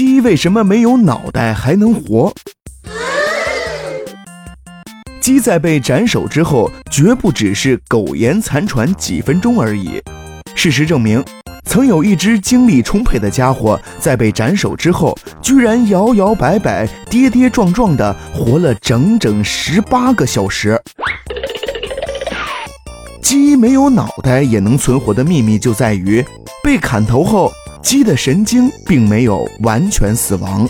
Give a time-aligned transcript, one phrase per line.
[0.00, 2.32] 鸡为什么没有脑袋还能活？
[5.20, 10.00] 鸡在被斩首之后，绝不只是苟延残喘几分钟而已。
[10.54, 11.22] 事实证明，
[11.66, 20.80] 曾有一只精力充沛的家伙，在被斩首之后，居然摇摇摆摆、跌跌撞撞地活了整整十八个小时。
[23.20, 26.24] 鸡没有脑袋也能存活的秘密就在于，
[26.64, 30.68] 被砍头后，鸡的神经并没有完全死亡。